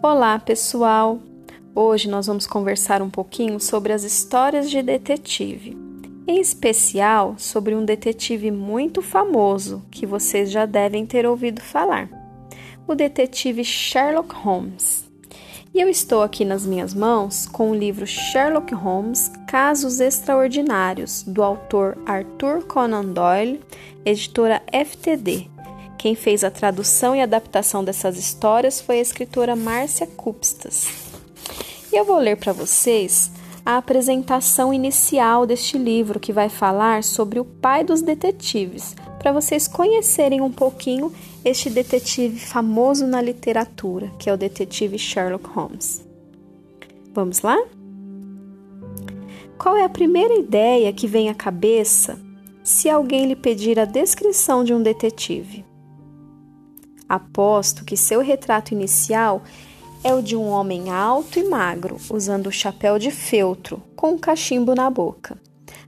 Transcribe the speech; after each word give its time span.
Olá, 0.00 0.38
pessoal! 0.38 1.18
Hoje 1.74 2.08
nós 2.08 2.28
vamos 2.28 2.46
conversar 2.46 3.02
um 3.02 3.10
pouquinho 3.10 3.58
sobre 3.58 3.92
as 3.92 4.04
histórias 4.04 4.70
de 4.70 4.80
detetive, 4.80 5.76
em 6.24 6.40
especial 6.40 7.34
sobre 7.36 7.74
um 7.74 7.84
detetive 7.84 8.52
muito 8.52 9.02
famoso 9.02 9.84
que 9.90 10.06
vocês 10.06 10.52
já 10.52 10.66
devem 10.66 11.04
ter 11.04 11.26
ouvido 11.26 11.60
falar, 11.60 12.08
o 12.86 12.94
detetive 12.94 13.64
Sherlock 13.64 14.32
Holmes. 14.36 15.10
E 15.74 15.80
eu 15.80 15.88
estou 15.88 16.22
aqui 16.22 16.44
nas 16.44 16.64
minhas 16.64 16.94
mãos 16.94 17.44
com 17.46 17.72
o 17.72 17.74
livro 17.74 18.06
Sherlock 18.06 18.72
Holmes 18.72 19.32
Casos 19.48 19.98
Extraordinários, 19.98 21.24
do 21.24 21.42
autor 21.42 21.98
Arthur 22.06 22.62
Conan 22.66 23.06
Doyle, 23.06 23.60
editora 24.04 24.62
FTD 24.72 25.57
quem 25.98 26.14
fez 26.14 26.44
a 26.44 26.50
tradução 26.50 27.14
e 27.14 27.20
adaptação 27.20 27.82
dessas 27.82 28.16
histórias 28.16 28.80
foi 28.80 28.98
a 28.98 29.02
escritora 29.02 29.56
Márcia 29.56 30.06
Cupstas. 30.06 30.86
E 31.92 31.96
eu 31.96 32.04
vou 32.04 32.18
ler 32.18 32.36
para 32.36 32.52
vocês 32.52 33.30
a 33.66 33.76
apresentação 33.76 34.72
inicial 34.72 35.44
deste 35.44 35.76
livro, 35.76 36.20
que 36.20 36.32
vai 36.32 36.48
falar 36.48 37.02
sobre 37.04 37.40
o 37.40 37.44
pai 37.44 37.84
dos 37.84 38.00
detetives, 38.00 38.96
para 39.18 39.32
vocês 39.32 39.66
conhecerem 39.66 40.40
um 40.40 40.50
pouquinho 40.50 41.12
este 41.44 41.68
detetive 41.68 42.38
famoso 42.38 43.06
na 43.06 43.20
literatura, 43.20 44.10
que 44.18 44.30
é 44.30 44.32
o 44.32 44.38
detetive 44.38 44.98
Sherlock 44.98 45.48
Holmes. 45.50 46.06
Vamos 47.12 47.42
lá? 47.42 47.58
Qual 49.58 49.76
é 49.76 49.84
a 49.84 49.88
primeira 49.88 50.34
ideia 50.34 50.92
que 50.92 51.08
vem 51.08 51.28
à 51.28 51.34
cabeça 51.34 52.18
se 52.62 52.88
alguém 52.88 53.26
lhe 53.26 53.36
pedir 53.36 53.78
a 53.78 53.84
descrição 53.84 54.62
de 54.62 54.72
um 54.72 54.82
detetive? 54.82 55.67
Aposto 57.08 57.84
que 57.84 57.96
seu 57.96 58.20
retrato 58.20 58.72
inicial 58.72 59.42
é 60.04 60.14
o 60.14 60.22
de 60.22 60.36
um 60.36 60.48
homem 60.48 60.90
alto 60.90 61.38
e 61.38 61.48
magro, 61.48 61.96
usando 62.10 62.48
o 62.48 62.52
chapéu 62.52 62.98
de 62.98 63.10
feltro, 63.10 63.82
com 63.96 64.12
um 64.12 64.18
cachimbo 64.18 64.74
na 64.74 64.88
boca, 64.90 65.40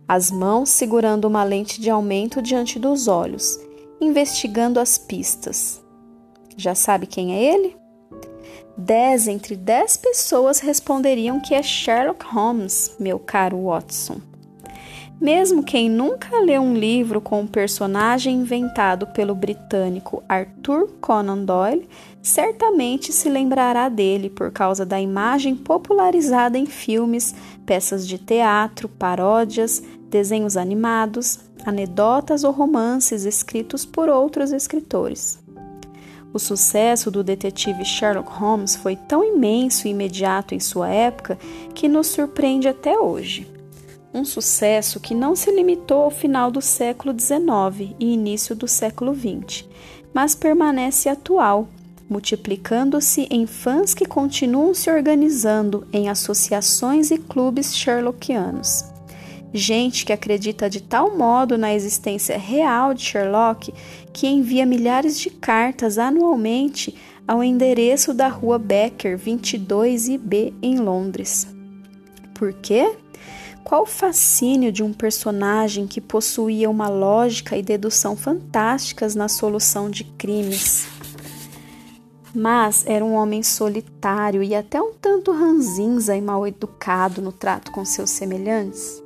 as 0.08 0.30
mãos 0.30 0.70
segurando 0.70 1.27
uma 1.27 1.44
lente 1.44 1.80
de 1.80 1.90
aumento 1.90 2.42
diante 2.42 2.78
dos 2.78 3.06
olhos, 3.06 3.60
investigando 4.00 4.80
as 4.80 4.98
pistas. 4.98 5.80
Já 6.56 6.74
sabe 6.74 7.06
quem 7.06 7.34
é 7.34 7.55
ele? 7.55 7.77
Dez 8.77 9.28
entre 9.28 9.56
dez 9.56 9.96
pessoas 9.96 10.58
responderiam 10.58 11.38
que 11.40 11.55
é 11.55 11.62
Sherlock 11.62 12.24
Holmes, 12.24 12.96
meu 12.98 13.18
caro 13.18 13.64
Watson. 13.64 14.20
Mesmo 15.20 15.62
quem 15.62 15.90
nunca 15.90 16.40
leu 16.40 16.62
um 16.62 16.72
livro 16.72 17.20
com 17.20 17.42
um 17.42 17.46
personagem 17.46 18.36
inventado 18.36 19.06
pelo 19.08 19.34
britânico 19.34 20.22
Arthur 20.27 20.88
Conan 20.98 21.44
Doyle 21.44 21.86
certamente 22.22 23.12
se 23.12 23.28
lembrará 23.28 23.90
dele 23.90 24.30
por 24.30 24.50
causa 24.50 24.86
da 24.86 24.98
imagem 24.98 25.54
popularizada 25.54 26.56
em 26.56 26.64
filmes, 26.64 27.34
peças 27.66 28.08
de 28.08 28.16
teatro, 28.16 28.88
paródias, 28.88 29.82
desenhos 30.08 30.56
animados, 30.56 31.38
anedotas 31.66 32.42
ou 32.42 32.50
romances 32.50 33.27
escritos 33.27 33.84
por 33.84 34.08
outros 34.08 34.52
escritores. 34.52 35.38
O 36.32 36.38
sucesso 36.38 37.10
do 37.10 37.22
detetive 37.22 37.84
Sherlock 37.84 38.32
Holmes 38.32 38.74
foi 38.74 38.96
tão 38.96 39.22
imenso 39.22 39.86
e 39.86 39.90
imediato 39.90 40.55
em 40.55 40.60
sua 40.60 40.88
época 40.88 41.38
que 41.74 41.88
nos 41.88 42.06
surpreende 42.06 42.68
até 42.68 42.98
hoje 42.98 43.59
um 44.12 44.25
sucesso 44.25 44.98
que 44.98 45.14
não 45.14 45.36
se 45.36 45.50
limitou 45.50 46.03
ao 46.03 46.11
final 46.11 46.50
do 46.50 46.61
século 46.61 47.14
XIX 47.19 47.94
e 47.98 48.12
início 48.12 48.55
do 48.55 48.67
século 48.67 49.14
XX, 49.14 49.64
mas 50.12 50.34
permanece 50.34 51.08
atual, 51.08 51.69
multiplicando-se 52.08 53.28
em 53.30 53.47
fãs 53.47 53.95
que 53.95 54.05
continuam 54.05 54.74
se 54.74 54.90
organizando 54.90 55.86
em 55.92 56.08
associações 56.08 57.11
e 57.11 57.18
clubes 57.18 57.77
sherlockianos. 57.77 58.84
Gente 59.52 60.07
que 60.07 60.13
acredita 60.13 60.70
de 60.70 60.80
tal 60.80 61.17
modo 61.17 61.58
na 61.58 61.74
existência 61.74 62.39
real 62.39 62.95
de 62.95 63.02
Sherlock 63.02 63.74
que 64.13 64.29
envia 64.29 64.64
milhares 64.64 65.18
de 65.18 65.29
cartas 65.29 65.98
anualmente 65.98 66.95
ao 67.27 67.42
endereço 67.42 68.14
da 68.14 68.29
rua 68.29 68.58
Becker 68.58 69.18
22IB 69.18 70.55
em 70.63 70.79
Londres. 70.79 71.48
Por 72.34 72.52
quê? 72.52 72.92
Qual 73.64 73.82
o 73.82 73.86
fascínio 73.86 74.72
de 74.72 74.82
um 74.82 74.92
personagem 74.92 75.86
que 75.86 76.00
possuía 76.00 76.68
uma 76.68 76.88
lógica 76.88 77.56
e 77.56 77.62
dedução 77.62 78.16
fantásticas 78.16 79.14
na 79.14 79.28
solução 79.28 79.90
de 79.90 80.04
crimes? 80.04 80.86
Mas 82.34 82.84
era 82.86 83.04
um 83.04 83.14
homem 83.14 83.42
solitário 83.42 84.42
e 84.42 84.54
até 84.54 84.80
um 84.80 84.92
tanto 84.94 85.32
ranzinza 85.32 86.16
e 86.16 86.20
mal 86.20 86.46
educado 86.46 87.20
no 87.20 87.32
trato 87.32 87.72
com 87.72 87.84
seus 87.84 88.10
semelhantes. 88.10 89.02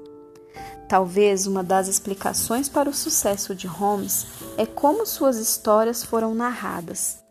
Talvez 0.88 1.46
uma 1.46 1.64
das 1.64 1.88
explicações 1.88 2.68
para 2.68 2.90
o 2.90 2.94
sucesso 2.94 3.54
de 3.54 3.66
Holmes 3.66 4.26
é 4.58 4.66
como 4.66 5.06
suas 5.06 5.38
histórias 5.38 6.04
foram 6.04 6.34
narradas. 6.34 7.23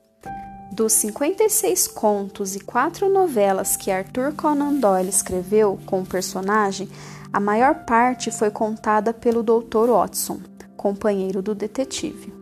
Dos 0.73 0.93
56 0.93 1.87
contos 1.89 2.55
e 2.55 2.59
quatro 2.59 3.07
novelas 3.07 3.77
que 3.77 3.91
Arthur 3.91 4.33
Conan 4.33 4.73
Doyle 4.73 5.07
escreveu 5.07 5.77
com 5.85 6.01
o 6.01 6.05
personagem, 6.05 6.89
a 7.31 7.39
maior 7.39 7.85
parte 7.85 8.31
foi 8.31 8.49
contada 8.49 9.13
pelo 9.13 9.43
Dr. 9.43 9.91
Watson, 9.91 10.39
companheiro 10.75 11.43
do 11.43 11.53
detetive. 11.53 12.33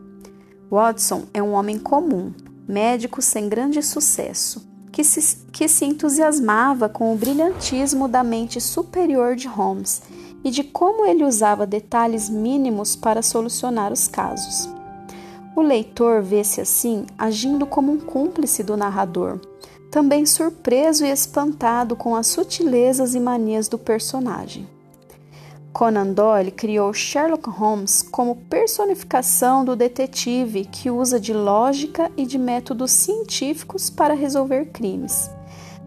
Watson 0.72 1.24
é 1.34 1.44
um 1.44 1.52
homem 1.52 1.78
comum, 1.78 2.34
médico 2.66 3.22
sem 3.22 3.50
grande 3.50 3.84
sucesso, 3.84 4.66
que 4.94 5.04
se, 5.04 5.46
que 5.52 5.68
se 5.68 5.84
entusiasmava 5.84 6.88
com 6.88 7.14
o 7.14 7.18
brilhantismo 7.18 8.08
da 8.08 8.24
mente 8.24 8.62
superior 8.62 9.36
de 9.36 9.50
Holmes 9.50 10.04
e 10.42 10.50
de 10.50 10.64
como 10.64 11.06
ele 11.06 11.26
usava 11.26 11.68
detalhes 11.68 12.30
mínimos 12.30 12.96
para 12.96 13.22
solucionar 13.22 13.92
os 13.92 14.08
casos. 14.08 14.81
O 15.56 15.62
leitor 15.62 16.22
vê-se 16.22 16.62
assim 16.62 17.06
agindo 17.18 17.66
como 17.66 17.92
um 17.92 18.00
cúmplice 18.00 18.64
do 18.64 18.78
narrador, 18.78 19.40
também 19.92 20.26
surpreso 20.26 21.06
e 21.06 21.12
espantado 21.12 21.96
com 21.96 22.16
as 22.16 22.28
sutilezas 22.28 23.14
e 23.14 23.20
manias 23.20 23.68
do 23.68 23.78
personagem. 23.78 24.68
Conan 25.74 26.14
Doyle 26.14 26.52
criou 26.52 26.94
Sherlock 26.94 27.50
Holmes 27.50 28.02
como 28.02 28.36
personificação 28.36 29.64
do 29.64 29.76
detetive 29.76 30.66
que 30.66 30.90
usa 30.90 31.20
de 31.20 31.34
lógica 31.34 32.12
e 32.18 32.26
de 32.26 32.38
métodos 32.38 32.92
científicos 32.92 33.90
para 33.90 34.14
resolver 34.14 34.66
crimes. 34.66 35.30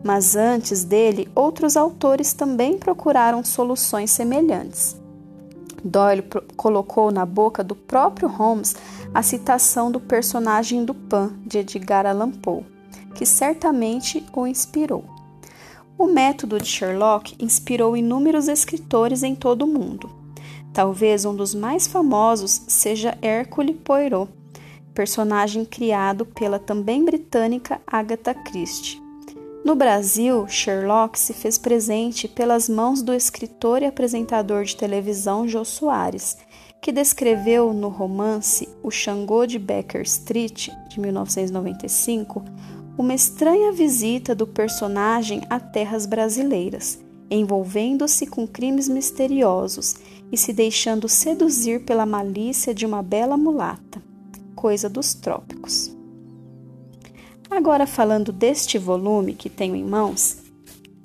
Mas 0.02 0.36
antes 0.36 0.84
dele, 0.84 1.30
outros 1.34 1.76
autores 1.76 2.32
também 2.32 2.78
procuraram 2.78 3.42
soluções 3.42 4.10
semelhantes. 4.10 4.96
Doyle 5.84 6.24
colocou 6.56 7.10
na 7.12 7.26
boca 7.26 7.62
do 7.62 7.74
próprio 7.74 8.26
Holmes 8.26 8.74
a 9.12 9.22
citação 9.22 9.90
do 9.90 10.00
personagem 10.00 10.84
do 10.84 10.94
Pan 10.94 11.34
de 11.46 11.58
Edgar 11.58 12.06
Allan 12.06 12.30
Poe, 12.30 12.64
que 13.14 13.26
certamente 13.26 14.24
o 14.32 14.46
inspirou. 14.46 15.04
O 15.98 16.06
método 16.06 16.58
de 16.58 16.66
Sherlock 16.66 17.36
inspirou 17.38 17.96
inúmeros 17.96 18.48
escritores 18.48 19.22
em 19.22 19.34
todo 19.34 19.62
o 19.62 19.68
mundo. 19.68 20.10
Talvez 20.72 21.24
um 21.24 21.36
dos 21.36 21.54
mais 21.54 21.86
famosos 21.86 22.62
seja 22.66 23.16
Hercule 23.22 23.74
Poirot, 23.74 24.32
personagem 24.92 25.64
criado 25.64 26.24
pela 26.24 26.58
também 26.58 27.04
britânica 27.04 27.80
Agatha 27.86 28.34
Christie. 28.34 29.03
No 29.64 29.74
Brasil, 29.74 30.46
Sherlock 30.46 31.18
se 31.18 31.32
fez 31.32 31.56
presente 31.56 32.28
pelas 32.28 32.68
mãos 32.68 33.00
do 33.00 33.14
escritor 33.14 33.80
e 33.80 33.86
apresentador 33.86 34.62
de 34.64 34.76
televisão 34.76 35.48
Jô 35.48 35.64
Soares, 35.64 36.36
que 36.82 36.92
descreveu 36.92 37.72
no 37.72 37.88
romance 37.88 38.68
O 38.82 38.90
Xangô 38.90 39.46
de 39.46 39.58
Baker 39.58 40.02
Street, 40.02 40.68
de 40.90 41.00
1995, 41.00 42.44
uma 42.98 43.14
estranha 43.14 43.72
visita 43.72 44.34
do 44.34 44.46
personagem 44.46 45.40
a 45.48 45.58
terras 45.58 46.04
brasileiras, 46.04 46.98
envolvendo-se 47.30 48.26
com 48.26 48.46
crimes 48.46 48.86
misteriosos 48.86 49.96
e 50.30 50.36
se 50.36 50.52
deixando 50.52 51.08
seduzir 51.08 51.86
pela 51.86 52.04
malícia 52.04 52.74
de 52.74 52.84
uma 52.84 53.02
bela 53.02 53.38
mulata, 53.38 54.02
coisa 54.54 54.90
dos 54.90 55.14
trópicos. 55.14 56.03
Agora, 57.56 57.86
falando 57.86 58.32
deste 58.32 58.78
volume 58.78 59.32
que 59.32 59.48
tenho 59.48 59.76
em 59.76 59.84
mãos, 59.84 60.38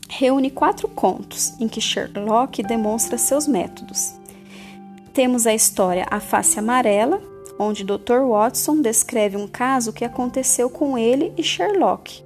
reúne 0.10 0.50
quatro 0.50 0.88
contos 0.88 1.54
em 1.60 1.68
que 1.68 1.80
Sherlock 1.80 2.64
demonstra 2.64 3.20
seus 3.20 3.48
métodos. 3.48 4.16
Temos 5.14 5.46
a 5.46 5.54
história 5.54 6.08
A 6.10 6.20
Face 6.20 6.58
Amarela, 6.58 7.22
onde 7.60 7.84
Dr. 7.84 8.22
Watson 8.28 8.82
descreve 8.82 9.38
um 9.38 9.48
caso 9.48 9.94
que 9.94 10.04
aconteceu 10.04 10.72
com 10.72 10.98
ele 10.98 11.32
e 11.38 11.44
Sherlock. 11.44 12.24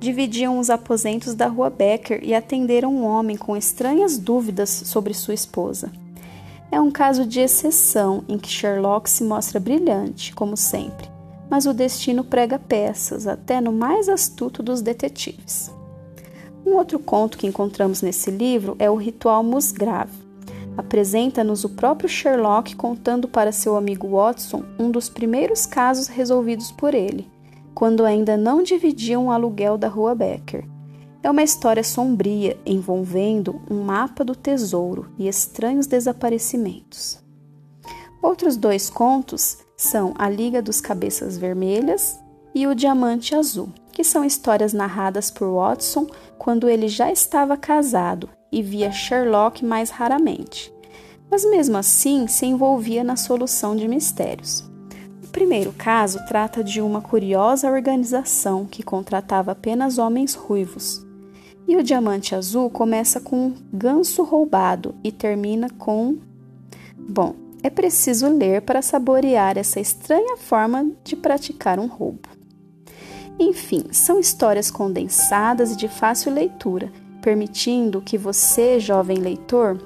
Dividiam 0.00 0.58
os 0.58 0.70
aposentos 0.70 1.34
da 1.34 1.46
rua 1.46 1.68
Becker 1.68 2.20
e 2.22 2.34
atenderam 2.34 2.90
um 2.90 3.04
homem 3.04 3.36
com 3.36 3.54
estranhas 3.54 4.16
dúvidas 4.16 4.70
sobre 4.70 5.12
sua 5.12 5.34
esposa. 5.34 5.92
É 6.72 6.80
um 6.80 6.90
caso 6.90 7.26
de 7.26 7.40
exceção 7.40 8.24
em 8.26 8.38
que 8.38 8.48
Sherlock 8.48 9.10
se 9.10 9.24
mostra 9.24 9.60
brilhante, 9.60 10.34
como 10.34 10.56
sempre, 10.56 11.17
mas 11.50 11.66
o 11.66 11.72
destino 11.72 12.22
prega 12.24 12.58
peças, 12.58 13.26
até 13.26 13.60
no 13.60 13.72
mais 13.72 14.08
astuto 14.08 14.62
dos 14.62 14.82
detetives. 14.82 15.70
Um 16.64 16.74
outro 16.74 16.98
conto 16.98 17.38
que 17.38 17.46
encontramos 17.46 18.02
nesse 18.02 18.30
livro 18.30 18.76
é 18.78 18.90
o 18.90 18.96
Ritual 18.96 19.42
Musgrave. 19.42 20.12
Apresenta-nos 20.76 21.64
o 21.64 21.70
próprio 21.70 22.08
Sherlock 22.08 22.76
contando 22.76 23.26
para 23.26 23.52
seu 23.52 23.76
amigo 23.76 24.08
Watson 24.08 24.62
um 24.78 24.90
dos 24.90 25.08
primeiros 25.08 25.66
casos 25.66 26.06
resolvidos 26.06 26.70
por 26.70 26.94
ele, 26.94 27.28
quando 27.74 28.04
ainda 28.04 28.36
não 28.36 28.62
dividiam 28.62 29.26
o 29.26 29.30
aluguel 29.30 29.78
da 29.78 29.88
Rua 29.88 30.14
Becker. 30.14 30.64
É 31.22 31.30
uma 31.30 31.42
história 31.42 31.82
sombria 31.82 32.56
envolvendo 32.64 33.60
um 33.68 33.82
mapa 33.82 34.24
do 34.24 34.36
tesouro 34.36 35.10
e 35.18 35.26
estranhos 35.26 35.86
desaparecimentos. 35.86 37.18
Outros 38.22 38.56
dois 38.56 38.88
contos 38.88 39.58
são 39.78 40.12
A 40.18 40.28
Liga 40.28 40.60
dos 40.60 40.80
Cabeças 40.80 41.38
Vermelhas 41.38 42.18
e 42.52 42.66
O 42.66 42.74
Diamante 42.74 43.32
Azul, 43.32 43.68
que 43.92 44.02
são 44.02 44.24
histórias 44.24 44.72
narradas 44.72 45.30
por 45.30 45.54
Watson 45.54 46.08
quando 46.36 46.68
ele 46.68 46.88
já 46.88 47.12
estava 47.12 47.56
casado 47.56 48.28
e 48.50 48.60
via 48.60 48.90
Sherlock 48.90 49.64
mais 49.64 49.90
raramente, 49.90 50.74
mas 51.30 51.48
mesmo 51.48 51.76
assim 51.76 52.26
se 52.26 52.44
envolvia 52.44 53.04
na 53.04 53.14
solução 53.14 53.76
de 53.76 53.86
mistérios. 53.86 54.68
O 55.22 55.28
primeiro 55.28 55.72
caso 55.72 56.18
trata 56.26 56.64
de 56.64 56.80
uma 56.80 57.00
curiosa 57.00 57.70
organização 57.70 58.66
que 58.66 58.82
contratava 58.82 59.52
apenas 59.52 59.96
homens 59.96 60.34
ruivos. 60.34 61.06
E 61.68 61.76
o 61.76 61.82
Diamante 61.84 62.34
Azul 62.34 62.68
começa 62.68 63.20
com 63.20 63.36
um 63.36 63.54
ganso 63.72 64.24
roubado 64.24 64.94
e 65.04 65.12
termina 65.12 65.68
com. 65.70 66.16
Bom, 66.96 67.34
é 67.62 67.70
preciso 67.70 68.28
ler 68.28 68.62
para 68.62 68.82
saborear 68.82 69.58
essa 69.58 69.80
estranha 69.80 70.36
forma 70.36 70.90
de 71.02 71.16
praticar 71.16 71.78
um 71.78 71.86
roubo. 71.86 72.28
Enfim, 73.38 73.84
são 73.92 74.18
histórias 74.18 74.70
condensadas 74.70 75.72
e 75.72 75.76
de 75.76 75.88
fácil 75.88 76.32
leitura, 76.32 76.92
permitindo 77.22 78.00
que 78.00 78.18
você, 78.18 78.80
jovem 78.80 79.18
leitor, 79.18 79.78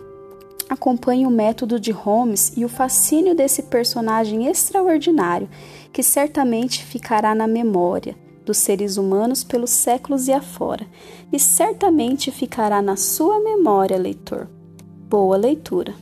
acompanhe 0.69 1.27
o 1.27 1.31
método 1.31 1.79
de 1.79 1.91
Holmes 1.91 2.53
e 2.57 2.65
o 2.65 2.69
fascínio 2.69 3.35
desse 3.35 3.65
personagem 3.65 4.47
extraordinário, 4.47 5.49
que 5.93 6.03
certamente 6.03 6.83
ficará 6.85 7.35
na 7.35 7.47
memória 7.47 8.17
dos 8.45 8.59
seres 8.59 8.97
humanos 8.97 9.45
pelos 9.45 9.71
séculos 9.71 10.29
e 10.29 10.33
afora, 10.33 10.87
e 11.33 11.39
certamente 11.39 12.31
ficará 12.31 12.83
na 12.83 12.97
sua 12.97 13.39
memória, 13.41 13.97
leitor. 13.97 14.49
Boa 15.09 15.37
leitura! 15.37 15.95